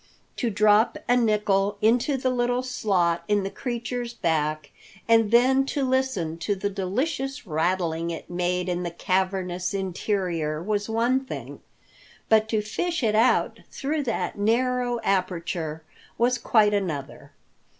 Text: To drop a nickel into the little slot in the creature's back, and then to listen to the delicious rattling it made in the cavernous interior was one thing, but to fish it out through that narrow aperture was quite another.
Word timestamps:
To 0.37 0.49
drop 0.49 0.97
a 1.07 1.15
nickel 1.15 1.77
into 1.79 2.17
the 2.17 2.31
little 2.31 2.63
slot 2.63 3.23
in 3.27 3.43
the 3.43 3.51
creature's 3.51 4.15
back, 4.15 4.71
and 5.07 5.29
then 5.29 5.63
to 5.67 5.87
listen 5.87 6.39
to 6.39 6.55
the 6.55 6.71
delicious 6.71 7.45
rattling 7.45 8.09
it 8.09 8.27
made 8.27 8.67
in 8.67 8.81
the 8.81 8.89
cavernous 8.89 9.75
interior 9.75 10.59
was 10.59 10.89
one 10.89 11.23
thing, 11.23 11.61
but 12.29 12.49
to 12.49 12.63
fish 12.63 13.03
it 13.03 13.13
out 13.13 13.59
through 13.69 14.01
that 14.05 14.39
narrow 14.39 14.99
aperture 15.03 15.83
was 16.17 16.39
quite 16.39 16.73
another. 16.73 17.31